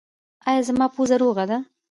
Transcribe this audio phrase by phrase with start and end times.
[0.49, 1.57] ایا زما پوزه روغه ده؟